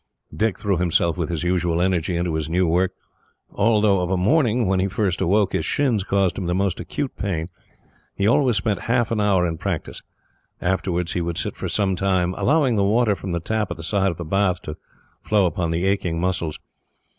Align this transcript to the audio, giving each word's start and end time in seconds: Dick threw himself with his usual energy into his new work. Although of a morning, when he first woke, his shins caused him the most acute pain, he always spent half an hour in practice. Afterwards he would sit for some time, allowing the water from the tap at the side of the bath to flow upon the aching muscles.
Dick 0.35 0.57
threw 0.57 0.77
himself 0.77 1.15
with 1.15 1.29
his 1.29 1.43
usual 1.43 1.79
energy 1.79 2.17
into 2.17 2.33
his 2.33 2.49
new 2.49 2.67
work. 2.67 2.91
Although 3.51 3.99
of 3.99 4.09
a 4.09 4.17
morning, 4.17 4.65
when 4.65 4.79
he 4.79 4.87
first 4.87 5.21
woke, 5.21 5.53
his 5.53 5.63
shins 5.63 6.03
caused 6.03 6.39
him 6.39 6.47
the 6.47 6.55
most 6.55 6.79
acute 6.79 7.15
pain, 7.15 7.49
he 8.15 8.25
always 8.27 8.57
spent 8.57 8.79
half 8.89 9.11
an 9.11 9.21
hour 9.21 9.45
in 9.45 9.59
practice. 9.59 10.01
Afterwards 10.59 11.13
he 11.13 11.21
would 11.21 11.37
sit 11.37 11.55
for 11.55 11.69
some 11.69 11.95
time, 11.95 12.33
allowing 12.35 12.77
the 12.77 12.83
water 12.83 13.15
from 13.15 13.31
the 13.31 13.39
tap 13.39 13.69
at 13.69 13.77
the 13.77 13.83
side 13.83 14.09
of 14.09 14.17
the 14.17 14.25
bath 14.25 14.59
to 14.63 14.75
flow 15.21 15.45
upon 15.45 15.69
the 15.69 15.85
aching 15.85 16.19
muscles. 16.19 16.57